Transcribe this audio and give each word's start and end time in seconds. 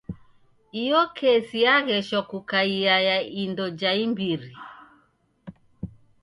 Iyo 0.83 1.01
kesi 1.17 1.57
yagheshwa 1.65 2.19
kukaia 2.29 2.95
ya 3.07 3.17
indo 3.43 3.65
ja 3.79 3.91
imbiri. 4.05 4.51